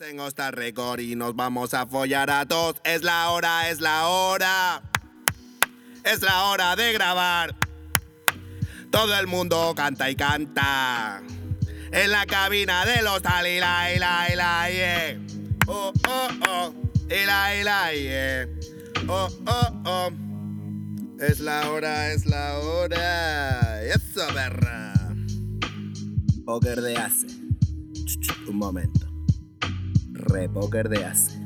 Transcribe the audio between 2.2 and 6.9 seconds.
a todos. Es la hora, es la hora. Es la hora